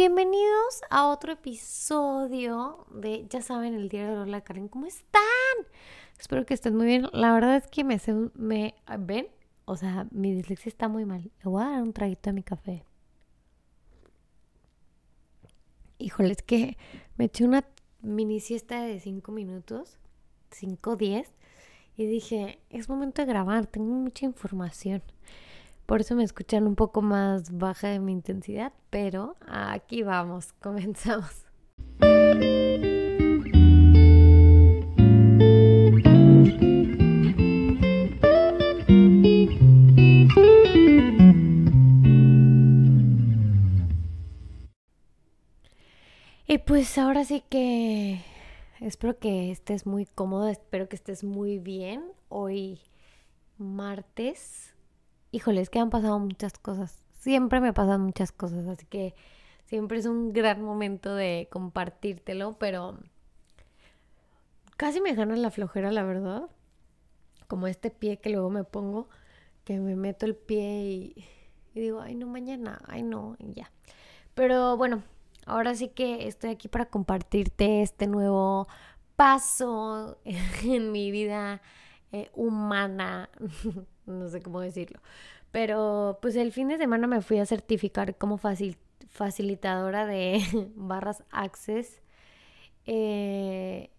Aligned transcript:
bienvenidos 0.00 0.80
a 0.88 1.08
otro 1.08 1.32
episodio 1.32 2.86
de, 2.90 3.26
ya 3.28 3.42
saben, 3.42 3.74
el 3.74 3.90
diario 3.90 4.12
de 4.12 4.16
Lola 4.16 4.40
Karen. 4.40 4.66
¿Cómo 4.66 4.86
están? 4.86 5.20
Espero 6.18 6.46
que 6.46 6.54
estén 6.54 6.74
muy 6.74 6.86
bien. 6.86 7.06
La 7.12 7.34
verdad 7.34 7.56
es 7.56 7.66
que 7.66 7.84
me, 7.84 8.00
me 8.32 8.74
ven, 8.98 9.28
o 9.66 9.76
sea, 9.76 10.06
mi 10.10 10.32
dislexia 10.32 10.70
está 10.70 10.88
muy 10.88 11.04
mal. 11.04 11.24
Le 11.24 11.50
voy 11.50 11.62
a 11.62 11.68
dar 11.68 11.82
un 11.82 11.92
traguito 11.92 12.30
a 12.30 12.32
mi 12.32 12.42
café. 12.42 12.82
Híjole, 15.98 16.32
es 16.32 16.40
que 16.40 16.78
me 17.18 17.26
eché 17.26 17.44
una 17.44 17.62
mini 18.00 18.40
siesta 18.40 18.82
de 18.82 19.00
5 19.00 19.30
minutos, 19.32 19.98
5, 20.52 20.96
10, 20.96 21.30
y 21.98 22.06
dije, 22.06 22.58
es 22.70 22.88
momento 22.88 23.20
de 23.20 23.26
grabar, 23.26 23.66
tengo 23.66 23.92
mucha 23.92 24.24
información. 24.24 25.02
Por 25.90 26.02
eso 26.02 26.14
me 26.14 26.22
escuchan 26.22 26.68
un 26.68 26.76
poco 26.76 27.02
más 27.02 27.50
baja 27.50 27.88
de 27.88 27.98
mi 27.98 28.12
intensidad, 28.12 28.72
pero 28.90 29.34
aquí 29.48 30.04
vamos, 30.04 30.52
comenzamos. 30.62 31.46
Y 46.46 46.58
pues 46.58 46.96
ahora 46.98 47.24
sí 47.24 47.42
que 47.50 48.20
espero 48.78 49.18
que 49.18 49.50
estés 49.50 49.86
muy 49.86 50.06
cómodo, 50.06 50.46
espero 50.46 50.88
que 50.88 50.94
estés 50.94 51.24
muy 51.24 51.58
bien. 51.58 52.04
Hoy 52.28 52.78
martes 53.58 54.72
híjole, 55.30 55.60
es 55.60 55.70
que 55.70 55.78
han 55.78 55.90
pasado 55.90 56.18
muchas 56.18 56.58
cosas. 56.58 57.02
Siempre 57.12 57.60
me 57.60 57.72
pasan 57.72 58.00
muchas 58.00 58.32
cosas, 58.32 58.66
así 58.66 58.86
que 58.86 59.14
siempre 59.66 59.98
es 59.98 60.06
un 60.06 60.32
gran 60.32 60.62
momento 60.62 61.14
de 61.14 61.48
compartírtelo, 61.50 62.56
pero 62.58 62.98
casi 64.76 65.00
me 65.00 65.14
gana 65.14 65.36
la 65.36 65.50
flojera, 65.50 65.92
la 65.92 66.02
verdad. 66.02 66.48
Como 67.46 67.66
este 67.66 67.90
pie 67.90 68.18
que 68.18 68.30
luego 68.30 68.50
me 68.50 68.64
pongo, 68.64 69.08
que 69.64 69.78
me 69.78 69.96
meto 69.96 70.26
el 70.26 70.34
pie 70.34 70.82
y, 70.84 71.24
digo, 71.74 72.00
ay 72.00 72.14
no, 72.14 72.26
mañana, 72.26 72.80
ay 72.86 73.02
no, 73.02 73.36
y 73.38 73.52
ya. 73.52 73.70
Pero 74.34 74.76
bueno, 74.76 75.02
ahora 75.46 75.74
sí 75.74 75.88
que 75.88 76.26
estoy 76.28 76.50
aquí 76.50 76.68
para 76.68 76.86
compartirte 76.86 77.82
este 77.82 78.06
nuevo 78.06 78.68
paso 79.16 80.18
en 80.64 80.92
mi 80.92 81.10
vida 81.10 81.60
eh, 82.12 82.30
humana 82.34 83.28
no 84.10 84.28
sé 84.28 84.40
cómo 84.42 84.60
decirlo. 84.60 85.00
Pero 85.52 86.18
pues 86.22 86.36
el 86.36 86.52
fin 86.52 86.68
de 86.68 86.78
semana 86.78 87.06
me 87.06 87.22
fui 87.22 87.38
a 87.38 87.46
certificar 87.46 88.16
como 88.16 88.38
facilitadora 88.38 90.06
de 90.06 90.42
barras 90.76 91.24
Access. 91.30 92.02
Eh, 92.86 93.90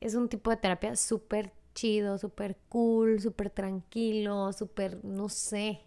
es 0.00 0.14
un 0.14 0.28
tipo 0.28 0.50
de 0.50 0.56
terapia 0.58 0.96
súper 0.96 1.52
chido, 1.74 2.18
súper 2.18 2.56
cool, 2.68 3.20
súper 3.20 3.50
tranquilo, 3.50 4.52
súper, 4.52 5.04
no 5.04 5.28
sé, 5.28 5.80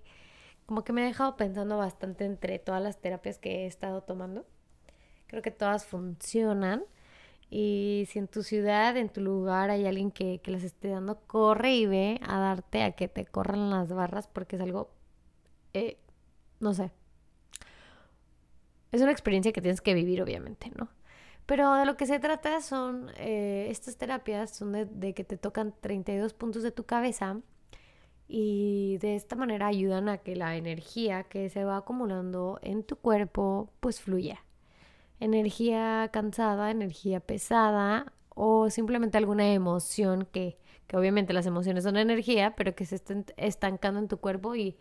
como 0.66 0.84
que 0.84 0.94
me 0.94 1.02
ha 1.02 1.06
dejado 1.06 1.36
pensando 1.36 1.78
bastante 1.78 2.26
entre 2.26 2.60
todas 2.60 2.82
las 2.82 3.02
terapias 3.02 3.40
que 3.40 3.64
he 3.64 3.66
estado 3.66 4.02
tomando. 4.04 4.46
Creo 5.28 5.42
que 5.42 5.52
todas 5.52 5.86
funcionan. 5.86 6.84
Y 7.50 8.08
si 8.10 8.20
en 8.20 8.28
tu 8.28 8.44
ciudad, 8.44 8.96
en 8.96 9.10
tu 9.10 9.22
lugar 9.22 9.72
hay 9.72 9.88
alguien 9.88 10.12
que, 10.12 10.40
que 10.40 10.52
las 10.52 10.64
esté 10.64 10.90
dando, 10.90 11.20
corre 11.26 11.76
y 11.76 11.86
ve 11.88 12.20
a 12.28 12.40
darte 12.40 12.84
a 12.84 12.92
que 12.92 13.08
te 13.08 13.26
corran 13.26 13.72
las 13.72 13.92
barras 13.92 14.28
porque 14.28 14.56
es 14.56 14.62
algo, 14.62 14.92
eh, 15.74 15.98
no 16.60 16.74
sé. 16.74 16.92
Es 18.92 19.02
una 19.02 19.12
experiencia 19.12 19.52
que 19.52 19.62
tienes 19.62 19.82
que 19.82 19.94
vivir, 19.94 20.22
obviamente, 20.22 20.72
¿no? 20.76 20.90
Pero 21.46 21.74
de 21.74 21.86
lo 21.86 21.98
que 21.98 22.06
se 22.06 22.20
trata 22.20 22.62
son, 22.62 23.10
eh, 23.18 23.68
estas 23.70 23.98
terapias 23.98 24.56
son 24.56 24.72
de, 24.72 24.86
de 24.86 25.14
que 25.16 25.24
te 25.24 25.38
tocan 25.38 25.74
32 25.82 26.34
puntos 26.34 26.62
de 26.62 26.72
tu 26.72 26.84
cabeza 26.86 27.42
y 28.28 29.00
de 29.00 29.16
esta 29.16 29.36
manera 29.36 29.66
ayudan 29.66 30.08
a 30.10 30.20
que 30.20 30.36
la 30.36 30.56
energía 30.56 31.24
que 31.24 31.50
se 31.50 31.66
va 31.66 31.78
acumulando 31.78 32.60
en 32.62 32.84
tu 32.84 32.98
cuerpo 32.98 33.72
pues 33.80 34.00
fluya 34.00 34.44
energía 35.20 36.10
cansada, 36.12 36.72
energía 36.72 37.20
pesada 37.20 38.14
o 38.30 38.70
simplemente 38.70 39.18
alguna 39.18 39.54
emoción 39.54 40.28
que, 40.32 40.58
que 40.88 40.98
obviamente 40.98 41.34
las 41.34 41.46
emociones 41.46 41.84
son 41.84 41.98
energía, 41.98 42.56
pero 42.56 42.76
que 42.76 42.86
se 42.86 42.96
estén 42.96 43.26
estancando 43.38 44.00
en 44.00 44.08
tu 44.08 44.18
cuerpo 44.18 44.56
y, 44.56 44.78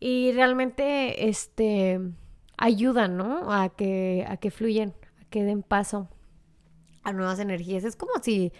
y 0.00 0.32
realmente 0.32 1.28
este, 1.28 2.00
ayudan, 2.56 3.16
¿no? 3.16 3.52
A 3.52 3.68
que, 3.70 4.24
a 4.28 4.36
que 4.36 4.50
fluyan, 4.50 4.94
a 5.20 5.24
que 5.30 5.44
den 5.44 5.62
paso 5.62 6.08
a 7.02 7.12
nuevas 7.12 7.38
energías. 7.38 7.84
Es 7.84 7.96
como 7.96 8.12
si, 8.22 8.52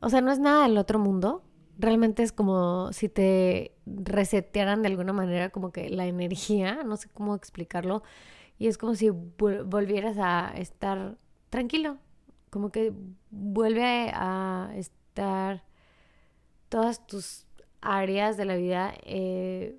o 0.00 0.08
sea, 0.08 0.20
no 0.20 0.30
es 0.30 0.38
nada 0.38 0.68
del 0.68 0.78
otro 0.78 0.98
mundo. 0.98 1.42
Realmente 1.78 2.22
es 2.22 2.32
como 2.32 2.92
si 2.92 3.08
te 3.08 3.74
resetearan 3.86 4.82
de 4.82 4.88
alguna 4.88 5.12
manera 5.12 5.50
como 5.50 5.72
que 5.72 5.88
la 5.88 6.06
energía, 6.06 6.82
no 6.84 6.96
sé 6.96 7.08
cómo 7.12 7.34
explicarlo, 7.34 8.02
y 8.60 8.68
es 8.68 8.76
como 8.76 8.94
si 8.94 9.08
volvieras 9.08 10.18
a 10.18 10.52
estar 10.54 11.16
tranquilo, 11.48 11.96
como 12.50 12.70
que 12.70 12.92
vuelve 13.30 14.12
a 14.12 14.70
estar 14.74 15.64
todas 16.68 17.06
tus 17.06 17.46
áreas 17.80 18.36
de 18.36 18.44
la 18.44 18.56
vida, 18.56 18.92
eh, 19.04 19.78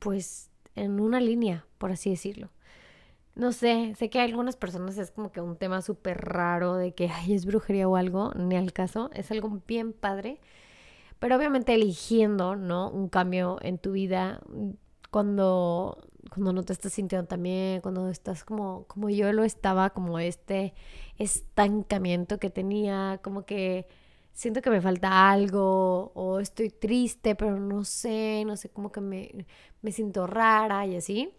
pues 0.00 0.50
en 0.74 0.98
una 0.98 1.20
línea, 1.20 1.64
por 1.78 1.92
así 1.92 2.10
decirlo. 2.10 2.50
No 3.36 3.52
sé, 3.52 3.94
sé 3.96 4.10
que 4.10 4.18
a 4.18 4.24
algunas 4.24 4.56
personas 4.56 4.98
es 4.98 5.12
como 5.12 5.30
que 5.30 5.40
un 5.40 5.54
tema 5.54 5.80
súper 5.80 6.18
raro 6.18 6.74
de 6.74 6.92
que 6.92 7.08
ay, 7.08 7.34
es 7.34 7.46
brujería 7.46 7.88
o 7.88 7.94
algo, 7.94 8.32
ni 8.34 8.56
al 8.56 8.72
caso, 8.72 9.10
es 9.14 9.30
algo 9.30 9.62
bien 9.64 9.92
padre, 9.92 10.40
pero 11.20 11.36
obviamente 11.36 11.72
eligiendo, 11.72 12.56
¿no? 12.56 12.90
Un 12.90 13.08
cambio 13.08 13.58
en 13.62 13.78
tu 13.78 13.92
vida 13.92 14.40
cuando 15.12 16.07
cuando 16.28 16.52
no 16.52 16.62
te 16.62 16.72
estás 16.72 16.92
sintiendo 16.92 17.26
también, 17.26 17.80
cuando 17.80 18.08
estás 18.08 18.44
como, 18.44 18.84
como 18.86 19.10
yo 19.10 19.32
lo 19.32 19.44
estaba, 19.44 19.90
como 19.90 20.18
este 20.18 20.74
estancamiento 21.18 22.38
que 22.38 22.50
tenía, 22.50 23.20
como 23.22 23.44
que 23.44 23.86
siento 24.32 24.62
que 24.62 24.70
me 24.70 24.80
falta 24.80 25.30
algo, 25.30 26.12
o 26.14 26.40
estoy 26.40 26.70
triste, 26.70 27.34
pero 27.34 27.58
no 27.58 27.84
sé, 27.84 28.44
no 28.46 28.56
sé, 28.56 28.68
como 28.70 28.92
que 28.92 29.00
me, 29.00 29.46
me 29.82 29.92
siento 29.92 30.26
rara 30.26 30.86
y 30.86 30.96
así. 30.96 31.30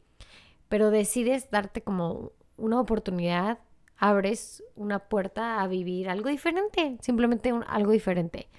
Pero 0.69 0.91
decides 0.91 1.50
darte 1.51 1.81
como 1.81 2.33
una 2.57 2.79
oportunidad, 2.79 3.59
abres 3.97 4.63
una 4.75 5.00
puerta 5.00 5.61
a 5.61 5.67
vivir 5.67 6.09
algo 6.09 6.29
diferente, 6.29 6.97
simplemente 7.01 7.53
algo 7.67 7.91
diferente. 7.91 8.50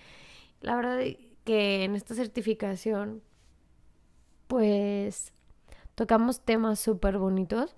La 0.61 0.77
verdad 0.77 1.01
que 1.45 1.85
en 1.85 1.95
esta 1.97 2.15
certificación, 2.15 3.23
pues 4.47 5.33
tocamos 6.01 6.41
temas 6.41 6.81
súper 6.81 7.19
bonitos. 7.19 7.77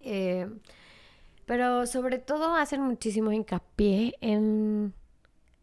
Eh, 0.00 0.50
pero 1.46 1.86
sobre 1.86 2.18
todo 2.18 2.56
hacen 2.56 2.82
muchísimo 2.82 3.30
hincapié 3.30 4.16
en, 4.20 4.92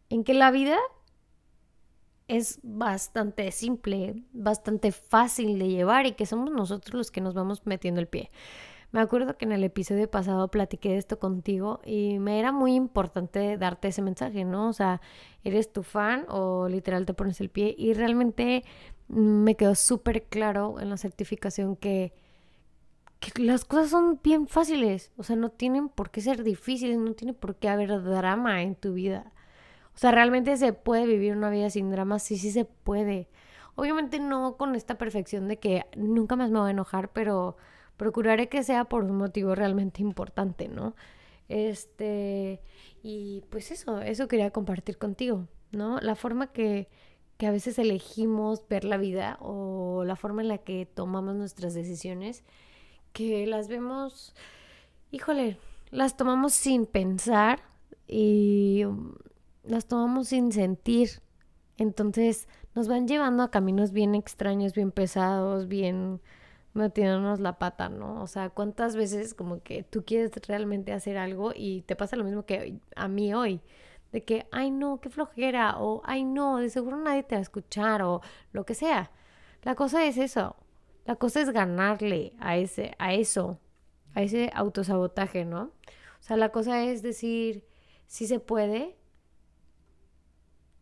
en 0.09 0.23
que 0.23 0.33
la 0.33 0.49
vida 0.49 0.77
es 2.29 2.61
bastante 2.63 3.51
simple, 3.51 4.23
bastante 4.31 4.93
fácil 4.93 5.59
de 5.59 5.67
llevar 5.67 6.05
y 6.05 6.13
que 6.13 6.25
somos 6.25 6.51
nosotros 6.51 6.93
los 6.93 7.11
que 7.11 7.19
nos 7.19 7.33
vamos 7.33 7.65
metiendo 7.65 7.99
el 7.99 8.07
pie. 8.07 8.31
Me 8.93 9.01
acuerdo 9.01 9.37
que 9.37 9.43
en 9.43 9.51
el 9.51 9.65
episodio 9.65 10.09
pasado 10.09 10.47
platiqué 10.47 10.87
de 10.91 10.99
esto 10.99 11.19
contigo 11.19 11.81
y 11.85 12.17
me 12.19 12.39
era 12.39 12.53
muy 12.53 12.75
importante 12.75 13.57
darte 13.57 13.89
ese 13.89 14.01
mensaje, 14.01 14.45
¿no? 14.45 14.69
O 14.69 14.73
sea, 14.73 15.01
eres 15.43 15.73
tu 15.73 15.83
fan 15.83 16.25
o 16.29 16.69
literal 16.69 17.05
te 17.05 17.13
pones 17.13 17.41
el 17.41 17.49
pie 17.49 17.75
y 17.77 17.93
realmente 17.93 18.63
me 19.09 19.55
quedó 19.55 19.75
súper 19.75 20.23
claro 20.23 20.79
en 20.79 20.89
la 20.89 20.97
certificación 20.97 21.75
que, 21.75 22.13
las 23.35 23.65
cosas 23.65 23.89
son 23.89 24.19
bien 24.23 24.47
fáciles. 24.47 25.11
O 25.17 25.23
sea, 25.23 25.35
no 25.35 25.49
tienen 25.49 25.89
por 25.89 26.09
qué 26.09 26.21
ser 26.21 26.43
difíciles, 26.43 26.97
no 26.97 27.13
tiene 27.13 27.33
por 27.33 27.55
qué 27.55 27.67
haber 27.67 28.01
drama 28.01 28.61
en 28.61 28.75
tu 28.75 28.93
vida. 28.93 29.33
O 29.93 29.97
sea, 29.97 30.11
realmente 30.11 30.55
se 30.55 30.71
puede 30.71 31.05
vivir 31.05 31.35
una 31.35 31.49
vida 31.49 31.69
sin 31.69 31.91
drama, 31.91 32.19
sí, 32.19 32.37
sí 32.37 32.51
se 32.51 32.63
puede. 32.63 33.27
Obviamente 33.75 34.19
no 34.19 34.55
con 34.57 34.75
esta 34.75 34.97
perfección 34.97 35.47
de 35.49 35.59
que 35.59 35.85
nunca 35.97 36.37
más 36.37 36.51
me 36.51 36.59
voy 36.59 36.69
a 36.69 36.71
enojar, 36.71 37.11
pero 37.11 37.57
procuraré 37.97 38.47
que 38.47 38.63
sea 38.63 38.85
por 38.85 39.03
un 39.03 39.17
motivo 39.17 39.55
realmente 39.55 40.01
importante, 40.09 40.69
¿no? 40.69 40.95
Este, 41.49 42.61
y 43.03 43.43
pues 43.49 43.71
eso, 43.71 44.01
eso 44.01 44.27
quería 44.27 44.51
compartir 44.51 44.97
contigo, 44.97 45.47
¿no? 45.71 45.99
La 45.99 46.15
forma 46.15 46.47
que, 46.53 46.87
que 47.39 47.47
a 47.47 47.51
veces 47.51 47.79
elegimos 47.79 48.67
ver 48.67 48.83
la 48.83 48.97
vida 48.97 49.37
o 49.39 50.03
la 50.03 50.17
forma 50.17 50.41
en 50.41 50.49
la 50.49 50.57
que 50.57 50.85
tomamos 50.85 51.35
nuestras 51.35 51.73
decisiones, 51.73 52.43
que 53.13 53.47
las 53.47 53.69
vemos, 53.69 54.35
híjole, 55.11 55.57
las 55.89 56.17
tomamos 56.17 56.51
sin 56.51 56.85
pensar 56.85 57.61
y 58.09 58.83
um, 58.83 59.13
las 59.63 59.85
tomamos 59.85 60.27
sin 60.27 60.51
sentir. 60.51 61.21
Entonces 61.77 62.49
nos 62.75 62.89
van 62.89 63.07
llevando 63.07 63.41
a 63.41 63.51
caminos 63.51 63.93
bien 63.93 64.15
extraños, 64.15 64.73
bien 64.73 64.91
pesados, 64.91 65.69
bien 65.69 66.19
metiéndonos 66.73 67.39
la 67.39 67.57
pata, 67.57 67.87
¿no? 67.87 68.21
O 68.21 68.27
sea, 68.27 68.49
¿cuántas 68.49 68.97
veces 68.97 69.33
como 69.33 69.63
que 69.63 69.83
tú 69.83 70.03
quieres 70.03 70.31
realmente 70.45 70.91
hacer 70.91 71.17
algo 71.17 71.53
y 71.55 71.83
te 71.83 71.95
pasa 71.95 72.17
lo 72.17 72.25
mismo 72.25 72.45
que 72.45 72.81
a 72.97 73.07
mí 73.07 73.33
hoy? 73.33 73.61
De 74.11 74.23
que, 74.23 74.47
ay 74.51 74.71
no, 74.71 74.99
qué 75.01 75.09
flojera, 75.09 75.79
o 75.79 76.01
ay 76.05 76.23
no, 76.23 76.57
de 76.57 76.69
seguro 76.69 76.97
nadie 76.97 77.23
te 77.23 77.35
va 77.35 77.39
a 77.39 77.41
escuchar, 77.43 78.01
o 78.01 78.21
lo 78.51 78.65
que 78.65 78.73
sea. 78.73 79.11
La 79.63 79.75
cosa 79.75 80.05
es 80.05 80.17
eso. 80.17 80.55
La 81.05 81.15
cosa 81.15 81.41
es 81.41 81.49
ganarle 81.51 82.33
a 82.39 82.57
ese, 82.57 82.95
a 82.99 83.13
eso, 83.13 83.59
a 84.13 84.21
ese 84.21 84.51
autosabotaje, 84.53 85.45
¿no? 85.45 85.71
O 86.19 86.21
sea, 86.21 86.37
la 86.37 86.49
cosa 86.51 86.83
es 86.83 87.01
decir, 87.01 87.65
si 88.07 88.27
se 88.27 88.39
puede, 88.39 88.97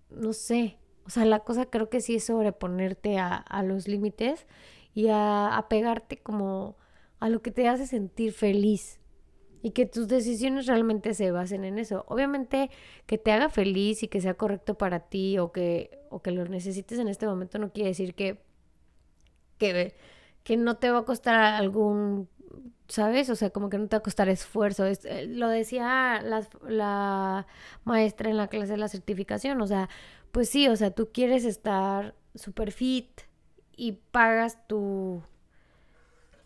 no 0.09 0.33
sé. 0.33 0.77
O 1.05 1.09
sea, 1.09 1.25
la 1.25 1.39
cosa 1.39 1.65
creo 1.67 1.89
que 1.89 2.01
sí 2.01 2.15
es 2.15 2.25
sobreponerte 2.25 3.17
a, 3.19 3.35
a 3.35 3.63
los 3.63 3.87
límites 3.87 4.45
y 4.93 5.07
a, 5.09 5.55
a 5.55 5.69
pegarte 5.69 6.17
como 6.17 6.77
a 7.19 7.29
lo 7.29 7.41
que 7.41 7.51
te 7.51 7.67
hace 7.67 7.87
sentir 7.87 8.33
feliz 8.33 8.99
y 9.61 9.71
que 9.71 9.85
tus 9.85 10.07
decisiones 10.07 10.67
realmente 10.67 11.13
se 11.13 11.31
basen 11.31 11.65
en 11.65 11.79
eso. 11.79 12.05
Obviamente 12.07 12.69
que 13.05 13.17
te 13.17 13.31
haga 13.31 13.49
feliz 13.49 14.03
y 14.03 14.07
que 14.07 14.21
sea 14.21 14.35
correcto 14.35 14.77
para 14.77 15.01
ti 15.01 15.37
o 15.39 15.51
que, 15.51 15.99
o 16.09 16.21
que 16.21 16.31
lo 16.31 16.45
necesites 16.45 16.99
en 16.99 17.07
este 17.07 17.27
momento 17.27 17.59
no 17.59 17.71
quiere 17.71 17.89
decir 17.89 18.15
que, 18.15 18.39
que, 19.57 19.95
que 20.43 20.57
no 20.57 20.77
te 20.77 20.91
va 20.91 20.99
a 20.99 21.05
costar 21.05 21.35
algún, 21.35 22.29
¿sabes? 22.87 23.29
O 23.29 23.35
sea, 23.35 23.49
como 23.49 23.69
que 23.69 23.77
no 23.77 23.87
te 23.87 23.95
va 23.95 23.99
a 23.99 24.03
costar 24.03 24.29
esfuerzo. 24.29 24.85
Eh, 24.85 25.27
lo 25.27 25.49
decía 25.49 26.21
la, 26.23 26.47
la 26.67 27.47
maestra 27.83 28.29
en 28.29 28.37
la 28.37 28.47
clase 28.47 28.73
de 28.73 28.77
la 28.77 28.87
certificación, 28.89 29.61
o 29.61 29.67
sea, 29.67 29.89
pues 30.31 30.49
sí, 30.49 30.67
o 30.67 30.75
sea, 30.75 30.91
tú 30.91 31.09
quieres 31.11 31.45
estar 31.45 32.15
super 32.35 32.71
fit, 32.71 33.21
y 33.77 33.93
pagas 34.11 34.67
tu, 34.67 35.21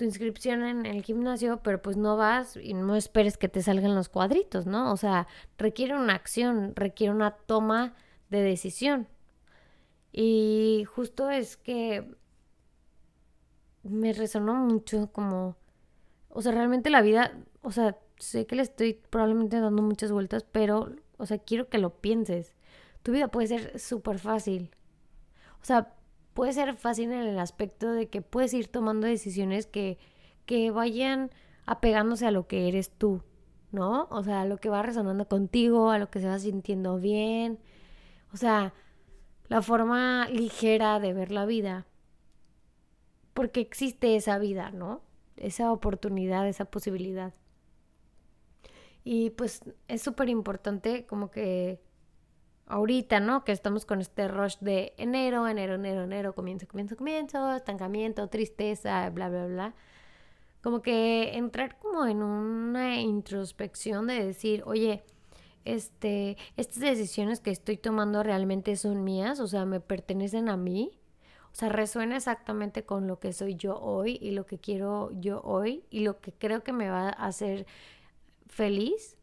tu 0.02 0.06
inscripción 0.06 0.64
en 0.64 0.88
el 0.88 1.04
gimnasio, 1.04 1.62
pero 1.62 1.80
pues 1.80 1.96
no 1.96 2.18
vas 2.18 2.58
y 2.58 2.74
no 2.74 2.96
esperes 2.96 3.38
que 3.38 3.48
te 3.50 3.62
salgan 3.62 3.94
los 3.94 4.10
cuadritos, 4.10 4.66
¿no? 4.66 4.92
O 4.92 4.98
sea, 4.98 5.28
requiere 5.60 5.94
una 5.94 6.16
acción, 6.16 6.74
requiere 6.76 7.14
una 7.14 7.36
toma 7.36 7.94
de 8.32 8.42
decisión. 8.42 9.08
Y 10.12 10.88
justo 10.92 11.30
es 11.30 11.56
que 11.56 12.16
me 13.84 14.12
resonó 14.14 14.56
mucho 14.56 15.12
como, 15.12 15.56
o 16.30 16.42
sea, 16.42 16.52
realmente 16.52 16.90
la 16.90 17.04
vida, 17.04 17.38
o 17.62 17.72
sea, 17.72 17.96
sé 18.18 18.48
que 18.48 18.56
le 18.56 18.64
estoy 18.64 18.96
probablemente 19.12 19.60
dando 19.60 19.84
muchas 19.84 20.12
vueltas, 20.12 20.44
pero, 20.52 20.96
o 21.18 21.28
sea, 21.28 21.38
quiero 21.38 21.70
que 21.70 21.78
lo 21.78 22.02
pienses. 22.02 22.56
Tu 23.04 23.12
vida 23.12 23.28
puede 23.28 23.46
ser 23.46 23.80
súper 23.80 24.18
fácil. 24.18 24.72
O 25.62 25.66
sea, 25.66 25.94
puede 26.34 26.54
ser 26.54 26.76
fácil 26.76 27.12
en 27.12 27.22
el 27.22 27.40
aspecto 27.40 27.92
de 27.92 28.10
que 28.10 28.22
puedes 28.22 28.54
ir 28.54 28.68
tomando 28.68 29.08
decisiones 29.08 29.66
que, 29.68 29.98
que 30.46 30.72
vayan 30.72 31.32
apegándose 31.66 32.26
a 32.26 32.32
lo 32.32 32.48
que 32.48 32.68
eres 32.68 32.92
tú, 32.92 33.24
¿no? 33.72 34.08
O 34.12 34.24
sea, 34.24 34.42
a 34.42 34.46
lo 34.46 34.58
que 34.58 34.70
va 34.70 34.84
resonando 34.84 35.28
contigo, 35.28 35.90
a 35.90 36.00
lo 36.00 36.10
que 36.10 36.20
se 36.20 36.28
va 36.28 36.40
sintiendo 36.40 36.98
bien. 36.98 37.60
O 38.34 38.38
sea, 38.38 38.74
la 39.48 39.62
forma 39.62 40.28
ligera 40.30 41.00
de 41.00 41.14
ver 41.14 41.32
la 41.32 41.46
vida. 41.46 41.86
Porque 43.34 43.62
existe 43.62 44.16
esa 44.16 44.38
vida, 44.40 44.72
¿no? 44.72 45.02
Esa 45.38 45.72
oportunidad, 45.72 46.48
esa 46.48 46.66
posibilidad. 46.66 47.34
Y 49.04 49.32
pues 49.32 49.62
es 49.88 50.02
súper 50.02 50.30
importante 50.30 51.06
como 51.06 51.32
que 51.32 51.82
ahorita, 52.72 53.20
¿no? 53.20 53.44
Que 53.44 53.52
estamos 53.52 53.86
con 53.86 54.02
este 54.02 54.28
rush 54.28 54.56
de 54.62 54.94
enero, 54.98 55.48
enero, 55.48 55.76
enero, 55.76 56.04
enero, 56.04 56.34
comienzo, 56.34 56.68
comienzo, 56.68 56.96
comienzo, 56.96 57.54
estancamiento, 57.56 58.28
tristeza, 58.30 59.10
bla, 59.10 59.30
bla, 59.30 59.46
bla. 59.48 59.76
Como 60.64 60.82
que 60.82 61.38
entrar 61.38 61.78
como 61.80 62.06
en 62.06 62.24
una 62.24 63.02
introspección 63.02 64.08
de 64.08 64.26
decir, 64.26 64.64
oye, 64.66 65.04
este, 65.66 66.38
estas 66.56 66.82
decisiones 66.82 67.42
que 67.42 67.52
estoy 67.52 67.78
tomando 67.78 68.24
realmente 68.24 68.76
son 68.78 69.04
mías, 69.04 69.40
o 69.40 69.48
sea, 69.48 69.66
me 69.66 69.80
pertenecen 69.82 70.50
a 70.50 70.58
mí. 70.58 70.92
O 71.52 71.56
sea, 71.56 71.68
resuena 71.68 72.16
exactamente 72.16 72.86
con 72.86 73.08
lo 73.08 73.20
que 73.20 73.34
soy 73.34 73.56
yo 73.56 73.78
hoy 73.78 74.18
y 74.22 74.32
lo 74.32 74.46
que 74.46 74.60
quiero 74.60 75.12
yo 75.20 75.42
hoy 75.42 75.84
y 75.90 76.00
lo 76.02 76.22
que 76.22 76.32
creo 76.32 76.64
que 76.64 76.72
me 76.72 76.90
va 76.90 77.10
a 77.10 77.28
hacer 77.28 77.68
feliz 78.48 79.18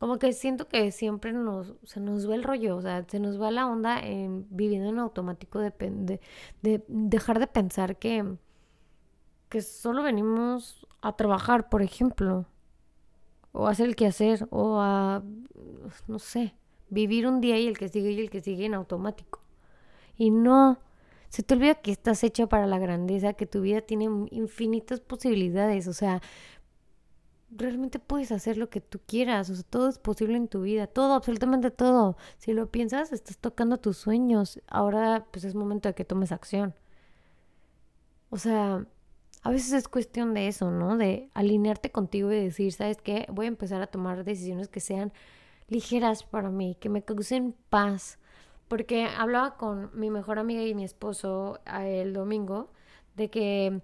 como 0.00 0.18
que 0.18 0.32
siento 0.32 0.66
que 0.66 0.92
siempre 0.92 1.30
nos, 1.34 1.74
se 1.84 2.00
nos 2.00 2.28
va 2.28 2.34
el 2.34 2.42
rollo, 2.42 2.78
o 2.78 2.80
sea, 2.80 3.04
se 3.06 3.20
nos 3.20 3.38
va 3.40 3.50
la 3.50 3.66
onda 3.66 4.00
en 4.00 4.46
viviendo 4.48 4.88
en 4.88 4.98
automático 4.98 5.58
de, 5.58 6.18
de, 6.62 6.82
dejar 6.88 7.38
de 7.38 7.46
pensar 7.46 7.98
que, 7.98 8.24
que 9.50 9.60
solo 9.60 10.02
venimos 10.02 10.86
a 11.02 11.16
trabajar, 11.16 11.68
por 11.68 11.82
ejemplo, 11.82 12.46
o 13.52 13.66
a 13.66 13.72
hacer 13.72 13.88
el 13.88 13.94
quehacer, 13.94 14.48
o 14.50 14.80
a, 14.80 15.22
no 16.08 16.18
sé, 16.18 16.54
vivir 16.88 17.26
un 17.26 17.42
día 17.42 17.58
y 17.58 17.66
el 17.66 17.76
que 17.76 17.90
sigue 17.90 18.12
y 18.12 18.20
el 18.20 18.30
que 18.30 18.40
sigue 18.40 18.64
en 18.64 18.72
automático. 18.72 19.42
Y 20.16 20.30
no, 20.30 20.78
se 21.28 21.42
te 21.42 21.52
olvida 21.52 21.74
que 21.74 21.92
estás 21.92 22.24
hecho 22.24 22.48
para 22.48 22.66
la 22.66 22.78
grandeza, 22.78 23.34
que 23.34 23.44
tu 23.44 23.60
vida 23.60 23.82
tiene 23.82 24.08
infinitas 24.30 25.00
posibilidades, 25.00 25.88
o 25.88 25.92
sea, 25.92 26.22
realmente 27.50 27.98
puedes 27.98 28.32
hacer 28.32 28.56
lo 28.56 28.70
que 28.70 28.80
tú 28.80 29.00
quieras, 29.06 29.50
o 29.50 29.54
sea, 29.54 29.64
todo 29.64 29.88
es 29.88 29.98
posible 29.98 30.36
en 30.36 30.48
tu 30.48 30.62
vida, 30.62 30.86
todo, 30.86 31.14
absolutamente 31.14 31.70
todo. 31.70 32.16
Si 32.38 32.52
lo 32.52 32.70
piensas, 32.70 33.12
estás 33.12 33.38
tocando 33.38 33.78
tus 33.78 33.96
sueños. 33.96 34.60
Ahora, 34.68 35.26
pues 35.30 35.44
es 35.44 35.54
momento 35.54 35.88
de 35.88 35.94
que 35.94 36.04
tomes 36.04 36.32
acción. 36.32 36.74
O 38.30 38.38
sea, 38.38 38.86
a 39.42 39.50
veces 39.50 39.72
es 39.72 39.88
cuestión 39.88 40.34
de 40.34 40.48
eso, 40.48 40.70
¿no? 40.70 40.96
De 40.96 41.30
alinearte 41.34 41.90
contigo 41.90 42.32
y 42.32 42.36
decir, 42.44 42.72
¿sabes 42.72 42.98
qué? 43.02 43.26
Voy 43.30 43.46
a 43.46 43.48
empezar 43.48 43.82
a 43.82 43.88
tomar 43.88 44.24
decisiones 44.24 44.68
que 44.68 44.80
sean 44.80 45.12
ligeras 45.68 46.22
para 46.24 46.50
mí, 46.50 46.76
que 46.80 46.88
me 46.88 47.02
causen 47.02 47.54
paz. 47.70 48.18
Porque 48.68 49.06
hablaba 49.06 49.56
con 49.56 49.90
mi 49.94 50.10
mejor 50.10 50.38
amiga 50.38 50.62
y 50.62 50.74
mi 50.74 50.84
esposo 50.84 51.60
eh, 51.66 52.02
el 52.02 52.12
domingo 52.12 52.70
de 53.16 53.30
que 53.30 53.82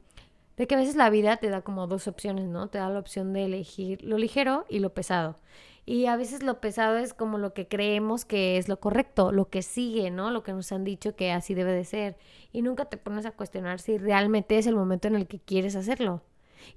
de 0.56 0.66
que 0.66 0.74
a 0.74 0.78
veces 0.78 0.96
la 0.96 1.10
vida 1.10 1.36
te 1.36 1.50
da 1.50 1.62
como 1.62 1.86
dos 1.86 2.08
opciones, 2.08 2.46
¿no? 2.46 2.68
Te 2.68 2.78
da 2.78 2.88
la 2.88 2.98
opción 2.98 3.32
de 3.32 3.44
elegir 3.44 4.02
lo 4.02 4.18
ligero 4.18 4.64
y 4.68 4.78
lo 4.80 4.94
pesado. 4.94 5.36
Y 5.84 6.06
a 6.06 6.16
veces 6.16 6.42
lo 6.42 6.60
pesado 6.60 6.98
es 6.98 7.14
como 7.14 7.38
lo 7.38 7.54
que 7.54 7.68
creemos 7.68 8.24
que 8.24 8.58
es 8.58 8.68
lo 8.68 8.80
correcto, 8.80 9.30
lo 9.30 9.48
que 9.50 9.62
sigue, 9.62 10.10
¿no? 10.10 10.30
Lo 10.30 10.42
que 10.42 10.52
nos 10.52 10.72
han 10.72 10.84
dicho 10.84 11.14
que 11.14 11.30
así 11.30 11.54
debe 11.54 11.72
de 11.72 11.84
ser. 11.84 12.16
Y 12.52 12.62
nunca 12.62 12.86
te 12.86 12.96
pones 12.96 13.24
a 13.26 13.30
cuestionar 13.32 13.78
si 13.80 13.96
realmente 13.98 14.58
es 14.58 14.66
el 14.66 14.74
momento 14.74 15.06
en 15.08 15.14
el 15.14 15.28
que 15.28 15.38
quieres 15.38 15.76
hacerlo. 15.76 16.22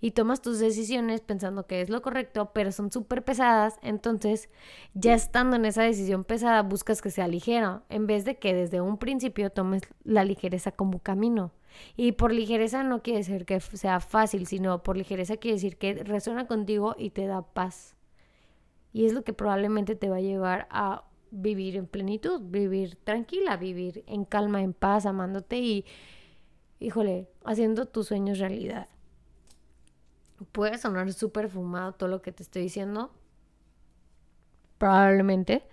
Y 0.01 0.11
tomas 0.11 0.41
tus 0.41 0.59
decisiones 0.59 1.21
pensando 1.21 1.67
que 1.67 1.81
es 1.81 1.89
lo 1.89 2.01
correcto, 2.01 2.51
pero 2.53 2.71
son 2.71 2.91
súper 2.91 3.23
pesadas. 3.23 3.75
Entonces, 3.81 4.49
ya 4.93 5.13
estando 5.13 5.55
en 5.55 5.65
esa 5.65 5.83
decisión 5.83 6.23
pesada, 6.23 6.61
buscas 6.61 7.01
que 7.01 7.09
sea 7.09 7.27
ligero, 7.27 7.83
en 7.89 8.07
vez 8.07 8.25
de 8.25 8.37
que 8.37 8.53
desde 8.53 8.81
un 8.81 8.97
principio 8.97 9.49
tomes 9.49 9.83
la 10.03 10.23
ligereza 10.23 10.71
como 10.71 10.99
camino. 10.99 11.51
Y 11.95 12.13
por 12.13 12.33
ligereza 12.33 12.83
no 12.83 13.01
quiere 13.01 13.19
decir 13.19 13.45
que 13.45 13.59
sea 13.59 13.99
fácil, 13.99 14.47
sino 14.47 14.83
por 14.83 14.97
ligereza 14.97 15.37
quiere 15.37 15.55
decir 15.55 15.77
que 15.77 16.03
resuena 16.03 16.47
contigo 16.47 16.95
y 16.97 17.11
te 17.11 17.25
da 17.27 17.41
paz. 17.41 17.95
Y 18.91 19.05
es 19.05 19.13
lo 19.13 19.23
que 19.23 19.33
probablemente 19.33 19.95
te 19.95 20.09
va 20.09 20.17
a 20.17 20.21
llevar 20.21 20.67
a 20.71 21.03
vivir 21.31 21.75
en 21.75 21.85
plenitud, 21.85 22.41
vivir 22.43 22.95
tranquila, 22.95 23.57
vivir 23.57 24.03
en 24.07 24.25
calma, 24.25 24.61
en 24.61 24.73
paz, 24.73 25.05
amándote 25.05 25.59
y, 25.59 25.85
híjole, 26.79 27.27
haciendo 27.45 27.85
tus 27.85 28.07
sueños 28.07 28.39
realidad. 28.39 28.87
Puede 30.51 30.77
sonar 30.77 31.11
súper 31.13 31.49
fumado 31.49 31.93
todo 31.93 32.09
lo 32.09 32.21
que 32.21 32.31
te 32.31 32.43
estoy 32.43 32.63
diciendo, 32.63 33.11
probablemente, 34.77 35.63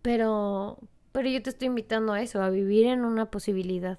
pero, 0.00 0.78
pero 1.12 1.28
yo 1.28 1.42
te 1.42 1.50
estoy 1.50 1.66
invitando 1.66 2.12
a 2.12 2.22
eso, 2.22 2.42
a 2.42 2.50
vivir 2.50 2.86
en 2.86 3.04
una 3.04 3.30
posibilidad. 3.30 3.98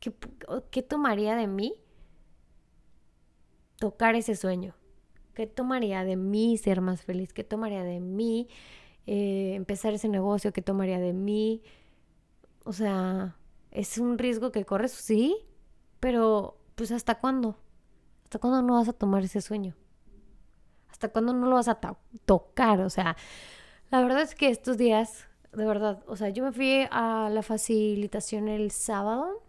¿Qué, 0.00 0.82
tomaría 0.82 1.36
de 1.36 1.46
mí 1.46 1.74
tocar 3.78 4.14
ese 4.14 4.34
sueño? 4.34 4.74
¿Qué 5.34 5.46
tomaría 5.46 6.04
de 6.04 6.16
mí 6.16 6.56
ser 6.56 6.80
más 6.80 7.02
feliz? 7.02 7.34
¿Qué 7.34 7.44
tomaría 7.44 7.84
de 7.84 8.00
mí 8.00 8.48
eh, 9.06 9.54
empezar 9.54 9.92
ese 9.92 10.08
negocio? 10.08 10.52
¿Qué 10.52 10.62
tomaría 10.62 10.98
de 10.98 11.12
mí? 11.12 11.62
O 12.64 12.72
sea, 12.72 13.36
es 13.70 13.98
un 13.98 14.16
riesgo 14.18 14.52
que 14.52 14.64
corres, 14.64 14.92
sí, 14.92 15.36
pero 16.00 16.58
pues 16.76 16.92
¿hasta 16.92 17.20
cuándo? 17.20 17.58
¿Hasta 18.30 18.38
cuándo 18.38 18.62
no 18.62 18.74
vas 18.74 18.88
a 18.88 18.92
tomar 18.92 19.24
ese 19.24 19.40
sueño? 19.40 19.74
¿Hasta 20.88 21.08
cuándo 21.08 21.32
no 21.32 21.46
lo 21.48 21.56
vas 21.56 21.66
a 21.66 21.80
tocar? 22.24 22.80
O 22.82 22.88
sea, 22.88 23.16
la 23.90 24.00
verdad 24.00 24.22
es 24.22 24.36
que 24.36 24.50
estos 24.50 24.78
días, 24.78 25.26
de 25.52 25.66
verdad, 25.66 26.04
o 26.06 26.14
sea, 26.14 26.28
yo 26.28 26.44
me 26.44 26.52
fui 26.52 26.86
a 26.92 27.28
la 27.28 27.42
facilitación 27.42 28.48
el 28.48 28.70
sábado 28.70 29.42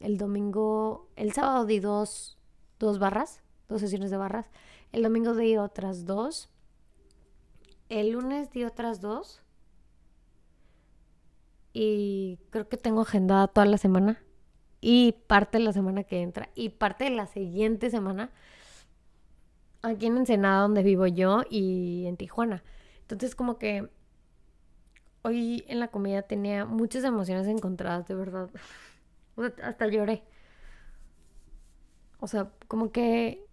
el 0.00 0.18
domingo, 0.18 1.08
el 1.16 1.32
sábado 1.32 1.64
di 1.64 1.80
dos, 1.80 2.36
dos 2.78 2.98
barras, 2.98 3.42
dos 3.68 3.80
sesiones 3.80 4.10
de 4.10 4.18
barras. 4.18 4.50
El 4.92 5.02
domingo 5.02 5.34
di 5.34 5.56
otras 5.56 6.04
dos. 6.04 6.50
El 7.88 8.10
lunes 8.10 8.50
di 8.50 8.64
otras 8.64 9.00
dos. 9.00 9.40
Y 11.72 12.38
creo 12.50 12.68
que 12.68 12.76
tengo 12.76 13.00
agendada 13.00 13.48
toda 13.48 13.66
la 13.66 13.78
semana. 13.78 14.22
Y 14.86 15.12
parte 15.12 15.56
de 15.56 15.64
la 15.64 15.72
semana 15.72 16.04
que 16.04 16.20
entra 16.20 16.50
y 16.54 16.68
parte 16.68 17.04
de 17.04 17.10
la 17.10 17.26
siguiente 17.26 17.88
semana 17.88 18.30
aquí 19.80 20.04
en 20.04 20.18
Ensenada 20.18 20.60
donde 20.60 20.82
vivo 20.82 21.06
yo 21.06 21.40
y 21.48 22.04
en 22.06 22.18
Tijuana. 22.18 22.62
Entonces 23.00 23.34
como 23.34 23.56
que 23.56 23.88
hoy 25.22 25.64
en 25.68 25.80
la 25.80 25.88
comida 25.88 26.20
tenía 26.20 26.66
muchas 26.66 27.02
emociones 27.02 27.48
encontradas, 27.48 28.06
de 28.08 28.14
verdad. 28.14 28.50
hasta 29.62 29.86
lloré. 29.86 30.22
O 32.20 32.26
sea, 32.26 32.52
como 32.68 32.92
que 32.92 33.46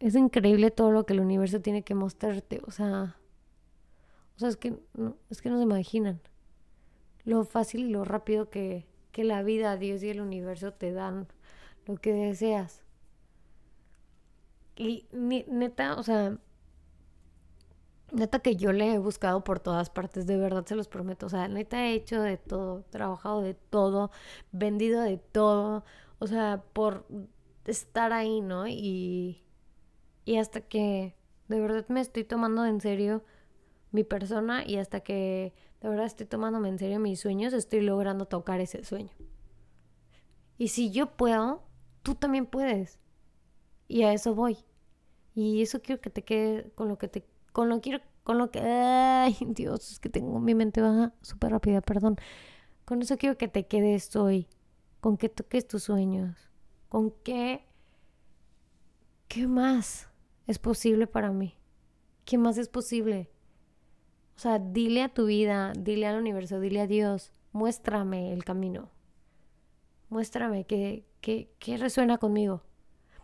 es 0.00 0.16
increíble 0.16 0.72
todo 0.72 0.90
lo 0.90 1.06
que 1.06 1.12
el 1.12 1.20
universo 1.20 1.60
tiene 1.60 1.84
que 1.84 1.94
mostrarte. 1.94 2.60
O 2.66 2.72
sea, 2.72 3.16
o 4.34 4.40
sea, 4.40 4.48
es 4.48 4.56
que 4.56 4.76
no, 4.94 5.16
es 5.30 5.40
que 5.40 5.48
no 5.48 5.58
se 5.58 5.62
imaginan 5.62 6.20
lo 7.24 7.44
fácil 7.44 7.82
y 7.82 7.90
lo 7.90 8.04
rápido 8.04 8.50
que, 8.50 8.84
que 9.14 9.24
la 9.24 9.42
vida, 9.44 9.76
Dios 9.78 10.02
y 10.02 10.10
el 10.10 10.20
universo 10.20 10.72
te 10.74 10.92
dan 10.92 11.28
lo 11.86 11.96
que 11.96 12.12
deseas. 12.12 12.84
Y 14.76 15.06
neta, 15.12 15.94
o 15.96 16.02
sea, 16.02 16.36
neta 18.12 18.40
que 18.40 18.56
yo 18.56 18.72
le 18.72 18.94
he 18.94 18.98
buscado 18.98 19.44
por 19.44 19.60
todas 19.60 19.88
partes, 19.88 20.26
de 20.26 20.36
verdad 20.36 20.66
se 20.66 20.74
los 20.74 20.88
prometo. 20.88 21.26
O 21.26 21.28
sea, 21.28 21.46
neta 21.48 21.86
he 21.86 21.94
hecho 21.94 22.20
de 22.22 22.36
todo, 22.38 22.82
trabajado 22.90 23.40
de 23.42 23.54
todo, 23.54 24.10
vendido 24.50 25.00
de 25.02 25.18
todo. 25.18 25.84
O 26.18 26.26
sea, 26.26 26.64
por 26.72 27.06
estar 27.66 28.12
ahí, 28.12 28.40
¿no? 28.40 28.66
Y, 28.66 29.44
y 30.24 30.38
hasta 30.38 30.60
que 30.60 31.14
de 31.48 31.60
verdad 31.60 31.86
me 31.88 32.00
estoy 32.00 32.24
tomando 32.24 32.64
en 32.66 32.80
serio 32.80 33.22
mi 33.92 34.04
persona 34.04 34.64
y 34.66 34.76
hasta 34.78 35.00
que 35.00 35.54
de 35.84 35.90
verdad 35.90 36.06
estoy 36.06 36.24
tomándome 36.24 36.70
en 36.70 36.78
serio 36.78 36.98
mis 36.98 37.20
sueños, 37.20 37.52
estoy 37.52 37.82
logrando 37.82 38.24
tocar 38.24 38.58
ese 38.58 38.82
sueño. 38.84 39.10
Y 40.56 40.68
si 40.68 40.90
yo 40.90 41.14
puedo, 41.14 41.62
tú 42.02 42.14
también 42.14 42.46
puedes. 42.46 42.98
Y 43.86 44.04
a 44.04 44.14
eso 44.14 44.34
voy. 44.34 44.56
Y 45.34 45.60
eso 45.60 45.82
quiero 45.82 46.00
que 46.00 46.08
te 46.08 46.24
quede 46.24 46.70
con 46.70 46.88
lo 46.88 46.96
que 46.96 47.08
te 47.08 47.26
con 47.52 47.68
lo 47.68 47.82
quiero 47.82 48.00
con 48.22 48.38
lo 48.38 48.50
que 48.50 48.60
ay, 48.60 49.36
Dios, 49.48 49.92
es 49.92 50.00
que 50.00 50.08
tengo 50.08 50.40
mi 50.40 50.54
mente 50.54 50.80
baja 50.80 51.12
súper 51.20 51.52
rápida, 51.52 51.82
perdón. 51.82 52.16
Con 52.86 53.02
eso 53.02 53.18
quiero 53.18 53.36
que 53.36 53.48
te 53.48 53.66
quedes 53.66 54.16
hoy, 54.16 54.48
con 55.00 55.18
que 55.18 55.28
toques 55.28 55.68
tus 55.68 55.82
sueños, 55.82 56.48
con 56.88 57.10
qué 57.24 57.66
qué 59.28 59.46
más 59.46 60.08
es 60.46 60.58
posible 60.58 61.06
para 61.06 61.30
mí. 61.30 61.58
¿Qué 62.24 62.38
más 62.38 62.56
es 62.56 62.70
posible? 62.70 63.33
O 64.36 64.38
sea, 64.38 64.58
dile 64.58 65.02
a 65.02 65.08
tu 65.08 65.26
vida, 65.26 65.72
dile 65.78 66.06
al 66.06 66.18
universo, 66.18 66.60
dile 66.60 66.80
a 66.80 66.86
Dios, 66.86 67.32
muéstrame 67.52 68.32
el 68.32 68.44
camino. 68.44 68.90
Muéstrame 70.08 70.64
qué 70.64 71.76
resuena 71.78 72.18
conmigo. 72.18 72.62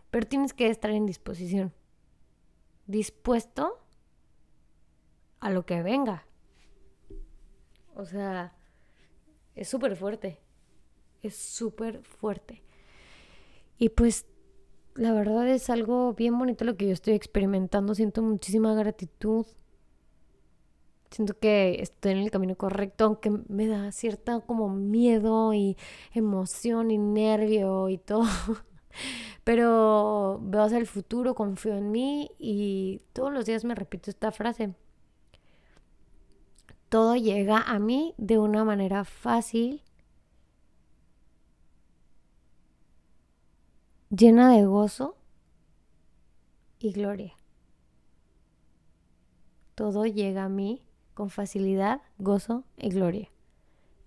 Pero 0.09 0.27
tienes 0.27 0.53
que 0.53 0.67
estar 0.67 0.91
en 0.91 1.05
disposición. 1.05 1.73
Dispuesto 2.87 3.77
a 5.39 5.49
lo 5.49 5.65
que 5.65 5.81
venga. 5.83 6.25
O 7.95 8.05
sea, 8.05 8.53
es 9.55 9.69
súper 9.69 9.95
fuerte. 9.95 10.39
Es 11.21 11.35
súper 11.35 12.01
fuerte. 12.03 12.63
Y 13.77 13.89
pues 13.89 14.25
la 14.95 15.13
verdad 15.13 15.47
es 15.47 15.69
algo 15.69 16.13
bien 16.13 16.37
bonito 16.37 16.65
lo 16.65 16.75
que 16.75 16.87
yo 16.87 16.93
estoy 16.93 17.13
experimentando. 17.13 17.95
Siento 17.95 18.21
muchísima 18.21 18.73
gratitud 18.73 19.45
Siento 21.11 21.37
que 21.37 21.81
estoy 21.81 22.13
en 22.13 22.19
el 22.19 22.31
camino 22.31 22.55
correcto, 22.55 23.03
aunque 23.05 23.29
me 23.49 23.67
da 23.67 23.91
cierta 23.91 24.39
como 24.39 24.69
miedo 24.69 25.53
y 25.53 25.75
emoción 26.13 26.89
y 26.89 26.97
nervio 26.97 27.89
y 27.89 27.97
todo. 27.97 28.23
Pero 29.43 30.39
veo 30.41 30.63
hacia 30.63 30.77
el 30.77 30.87
futuro, 30.87 31.35
confío 31.35 31.75
en 31.75 31.91
mí 31.91 32.31
y 32.39 33.01
todos 33.13 33.33
los 33.33 33.45
días 33.45 33.65
me 33.65 33.75
repito 33.75 34.09
esta 34.09 34.31
frase. 34.31 34.73
Todo 36.87 37.15
llega 37.15 37.57
a 37.61 37.77
mí 37.79 38.13
de 38.17 38.37
una 38.37 38.63
manera 38.63 39.03
fácil, 39.03 39.81
llena 44.09 44.49
de 44.51 44.65
gozo 44.65 45.17
y 46.79 46.91
gloria. 46.93 47.35
Todo 49.75 50.05
llega 50.05 50.45
a 50.45 50.49
mí 50.49 50.81
con 51.21 51.29
facilidad, 51.29 52.01
gozo 52.17 52.63
y 52.77 52.89
gloria. 52.89 53.29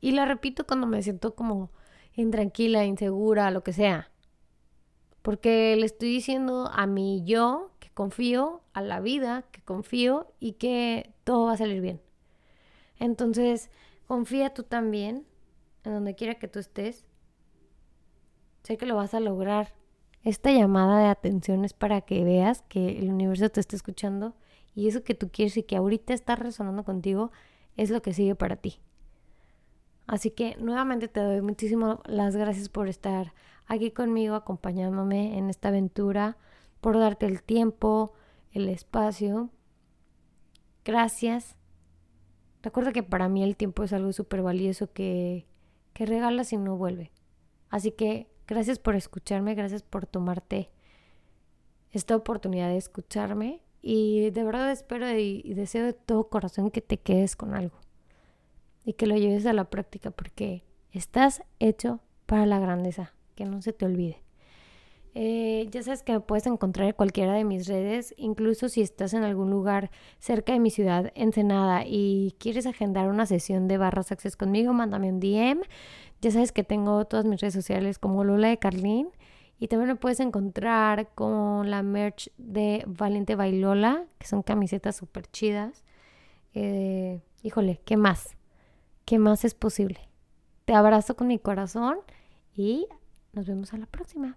Y 0.00 0.10
la 0.10 0.24
repito 0.24 0.66
cuando 0.66 0.88
me 0.88 1.00
siento 1.00 1.36
como 1.36 1.70
intranquila, 2.16 2.86
insegura, 2.86 3.52
lo 3.52 3.62
que 3.62 3.72
sea. 3.72 4.10
Porque 5.22 5.76
le 5.76 5.86
estoy 5.86 6.08
diciendo 6.08 6.68
a 6.74 6.88
mi 6.88 7.22
yo 7.24 7.70
que 7.78 7.88
confío, 7.90 8.62
a 8.72 8.82
la 8.82 8.98
vida 8.98 9.44
que 9.52 9.62
confío 9.62 10.26
y 10.40 10.54
que 10.54 11.14
todo 11.22 11.46
va 11.46 11.52
a 11.52 11.56
salir 11.56 11.80
bien. 11.80 12.00
Entonces, 12.98 13.70
confía 14.08 14.52
tú 14.52 14.64
también 14.64 15.24
en 15.84 15.92
donde 15.92 16.16
quiera 16.16 16.34
que 16.34 16.48
tú 16.48 16.58
estés. 16.58 17.06
Sé 18.64 18.76
que 18.76 18.86
lo 18.86 18.96
vas 18.96 19.14
a 19.14 19.20
lograr. 19.20 19.72
Esta 20.24 20.50
llamada 20.50 20.98
de 20.98 21.06
atención 21.06 21.64
es 21.64 21.74
para 21.74 22.00
que 22.00 22.24
veas 22.24 22.62
que 22.62 22.98
el 22.98 23.08
universo 23.08 23.50
te 23.50 23.60
está 23.60 23.76
escuchando 23.76 24.34
y 24.74 24.88
eso 24.88 25.04
que 25.04 25.14
tú 25.14 25.30
quieres 25.30 25.56
y 25.56 25.62
que 25.62 25.76
ahorita 25.76 26.14
está 26.14 26.36
resonando 26.36 26.84
contigo 26.84 27.30
es 27.76 27.90
lo 27.90 28.02
que 28.02 28.12
sigue 28.12 28.34
para 28.34 28.56
ti. 28.56 28.80
Así 30.06 30.30
que 30.30 30.56
nuevamente 30.56 31.08
te 31.08 31.20
doy 31.20 31.40
muchísimas 31.40 31.98
las 32.04 32.36
gracias 32.36 32.68
por 32.68 32.88
estar 32.88 33.32
aquí 33.66 33.90
conmigo, 33.90 34.34
acompañándome 34.34 35.38
en 35.38 35.48
esta 35.48 35.68
aventura, 35.68 36.36
por 36.80 36.98
darte 36.98 37.26
el 37.26 37.42
tiempo, 37.42 38.12
el 38.52 38.68
espacio. 38.68 39.50
Gracias. 40.84 41.56
Recuerda 42.62 42.92
que 42.92 43.02
para 43.02 43.28
mí 43.28 43.42
el 43.42 43.56
tiempo 43.56 43.82
es 43.82 43.92
algo 43.92 44.12
súper 44.12 44.42
valioso 44.42 44.92
que, 44.92 45.46
que 45.94 46.04
regalas 46.04 46.52
y 46.52 46.58
no 46.58 46.76
vuelve. 46.76 47.10
Así 47.70 47.90
que 47.90 48.28
gracias 48.46 48.78
por 48.78 48.94
escucharme, 48.94 49.54
gracias 49.54 49.82
por 49.82 50.06
tomarte 50.06 50.70
esta 51.92 52.14
oportunidad 52.16 52.68
de 52.68 52.76
escucharme 52.76 53.63
y 53.86 54.30
de 54.30 54.44
verdad 54.44 54.72
espero 54.72 55.10
y, 55.10 55.42
deseo 55.52 55.84
de 55.84 55.92
todo 55.92 56.30
corazón 56.30 56.70
que 56.70 56.80
te 56.80 56.96
quedes 56.96 57.36
con 57.36 57.54
algo 57.54 57.76
y 58.82 58.94
que 58.94 59.06
lo 59.06 59.14
lleves 59.14 59.44
a 59.44 59.52
la 59.52 59.64
práctica 59.64 60.10
porque 60.10 60.64
estás 60.90 61.42
hecho 61.58 62.00
para 62.24 62.46
la 62.46 62.58
grandeza, 62.58 63.12
que 63.34 63.44
no 63.44 63.60
se 63.60 63.74
te 63.74 63.84
olvide. 63.84 64.22
Eh, 65.14 65.68
ya 65.70 65.82
sabes 65.82 66.02
que 66.02 66.14
me 66.14 66.20
puedes 66.20 66.46
encontrar 66.46 66.88
en 66.88 66.94
cualquiera 66.94 67.34
de 67.34 67.44
mis 67.44 67.68
redes, 67.68 68.14
incluso 68.16 68.70
si 68.70 68.80
estás 68.80 69.12
en 69.12 69.22
algún 69.22 69.50
lugar 69.50 69.90
cerca 70.18 70.54
de 70.54 70.60
mi 70.60 70.70
ciudad, 70.70 71.12
Ensenada, 71.14 71.84
y 71.86 72.34
quieres 72.38 72.66
agendar 72.66 73.10
una 73.10 73.26
sesión 73.26 73.68
de 73.68 73.76
barras 73.76 74.10
access 74.10 74.34
conmigo, 74.34 74.72
mándame 74.72 75.12
un 75.12 75.20
DM. 75.20 75.60
Ya 76.22 76.30
sabes 76.30 76.52
que 76.52 76.64
tengo 76.64 77.04
todas 77.04 77.26
mis 77.26 77.38
redes 77.38 77.52
sociales 77.52 77.98
como 77.98 78.24
Lola 78.24 78.48
de 78.48 78.58
Carlín. 78.58 79.08
Y 79.64 79.68
también 79.68 79.88
lo 79.88 79.96
puedes 79.96 80.20
encontrar 80.20 81.08
con 81.14 81.70
la 81.70 81.82
merch 81.82 82.30
de 82.36 82.84
Valiente 82.86 83.34
Bailola, 83.34 84.04
que 84.18 84.26
son 84.26 84.42
camisetas 84.42 84.94
súper 84.94 85.26
chidas. 85.30 85.84
Eh, 86.52 87.22
híjole, 87.42 87.80
¿qué 87.86 87.96
más? 87.96 88.36
¿Qué 89.06 89.18
más 89.18 89.42
es 89.46 89.54
posible? 89.54 90.00
Te 90.66 90.74
abrazo 90.74 91.16
con 91.16 91.28
mi 91.28 91.38
corazón 91.38 91.96
y 92.54 92.86
nos 93.32 93.46
vemos 93.46 93.72
a 93.72 93.78
la 93.78 93.86
próxima. 93.86 94.36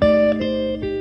Bye. 0.00 0.95